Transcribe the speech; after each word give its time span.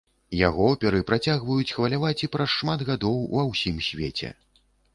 Яго 0.37 0.61
оперы 0.75 1.01
працягваюць 1.09 1.75
хваляваць 1.75 2.15
і 2.29 2.31
праз 2.37 2.49
шмат 2.55 2.79
гадоў 2.89 3.21
ува 3.25 3.47
ўсім 3.53 3.77
свеце. 3.93 4.35